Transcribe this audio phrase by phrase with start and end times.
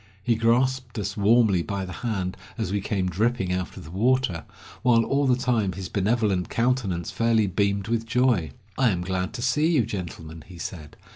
[0.23, 4.45] He grasped us warmly by the hand as we came dripping out of the water,
[4.81, 8.49] while all the time his benevolent countenance fairly beamed with joy.
[8.79, 10.97] "I am glad to see you, gentlemen," he said.